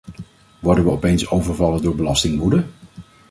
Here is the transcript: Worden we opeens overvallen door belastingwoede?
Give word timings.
Worden 0.59 0.83
we 0.83 0.89
opeens 0.91 1.27
overvallen 1.29 1.81
door 1.81 1.95
belastingwoede? 1.95 2.63